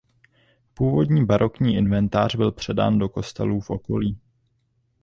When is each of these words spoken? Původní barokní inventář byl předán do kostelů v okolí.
Původní 0.73 1.25
barokní 1.25 1.75
inventář 1.75 2.35
byl 2.35 2.51
předán 2.51 2.97
do 2.99 3.09
kostelů 3.09 3.59
v 3.61 3.69
okolí. 3.69 4.19